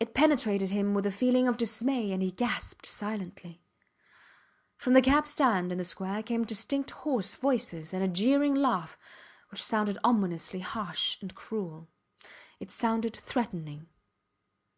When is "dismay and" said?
1.58-2.22